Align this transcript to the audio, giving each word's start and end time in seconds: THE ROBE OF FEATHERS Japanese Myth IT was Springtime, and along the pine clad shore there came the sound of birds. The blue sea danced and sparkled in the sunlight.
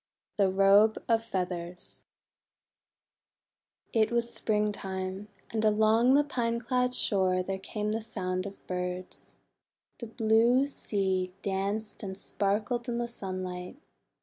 THE 0.37 0.49
ROBE 0.49 0.97
OF 1.07 1.23
FEATHERS 1.23 2.05
Japanese 2.05 2.05
Myth 3.93 4.03
IT 4.03 4.11
was 4.11 4.33
Springtime, 4.33 5.27
and 5.51 5.63
along 5.63 6.15
the 6.15 6.23
pine 6.23 6.59
clad 6.59 6.95
shore 6.95 7.43
there 7.43 7.59
came 7.59 7.91
the 7.91 8.01
sound 8.01 8.47
of 8.47 8.65
birds. 8.65 9.41
The 9.99 10.07
blue 10.07 10.65
sea 10.65 11.35
danced 11.43 12.01
and 12.01 12.17
sparkled 12.17 12.89
in 12.89 12.97
the 12.97 13.07
sunlight. 13.07 13.75